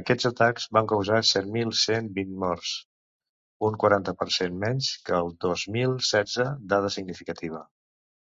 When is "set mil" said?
1.30-1.72